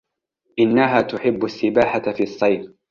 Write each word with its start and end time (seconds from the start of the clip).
إنها 0.59 1.01
تحب 1.01 1.45
السباحة 1.45 1.99
في 2.11 2.23
الصيف. 2.23 2.71